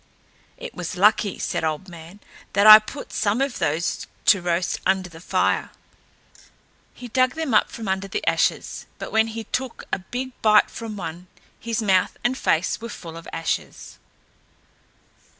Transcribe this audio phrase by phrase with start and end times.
[0.57, 2.21] "It was lucky," said Old Man,
[2.53, 5.69] "that I put some of those to roast under the fire."
[6.95, 10.71] He dug them up from under the ashes, but when he took a big bite
[10.71, 11.27] from one,
[11.59, 13.99] his mouth and face were full of ashes.